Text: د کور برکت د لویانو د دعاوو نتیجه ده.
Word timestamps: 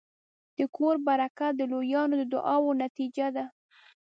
د 0.57 0.59
کور 0.75 0.95
برکت 1.07 1.51
د 1.57 1.61
لویانو 1.71 2.13
د 2.17 2.23
دعاوو 2.33 2.77
نتیجه 2.83 3.27
ده. 3.35 3.45